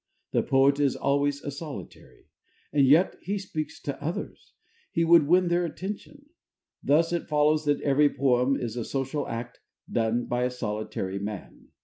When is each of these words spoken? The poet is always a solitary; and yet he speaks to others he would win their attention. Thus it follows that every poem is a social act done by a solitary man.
The 0.31 0.41
poet 0.41 0.79
is 0.79 0.95
always 0.95 1.43
a 1.43 1.51
solitary; 1.51 2.25
and 2.73 2.87
yet 2.87 3.17
he 3.21 3.37
speaks 3.37 3.79
to 3.83 4.01
others 4.03 4.53
he 4.91 5.05
would 5.05 5.27
win 5.27 5.47
their 5.47 5.63
attention. 5.63 6.25
Thus 6.83 7.13
it 7.13 7.27
follows 7.27 7.65
that 7.65 7.81
every 7.81 8.09
poem 8.09 8.55
is 8.55 8.75
a 8.75 8.83
social 8.83 9.27
act 9.27 9.59
done 9.87 10.25
by 10.25 10.41
a 10.45 10.49
solitary 10.49 11.19
man. 11.19 11.67